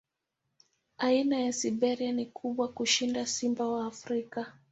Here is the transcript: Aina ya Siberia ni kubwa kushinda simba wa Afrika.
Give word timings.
Aina 0.97 1.39
ya 1.39 1.53
Siberia 1.53 2.11
ni 2.11 2.25
kubwa 2.25 2.67
kushinda 2.67 3.25
simba 3.25 3.67
wa 3.67 3.85
Afrika. 3.87 4.53